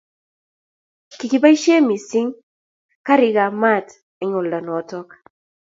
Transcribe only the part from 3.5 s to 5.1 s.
maat eng' oldonoto.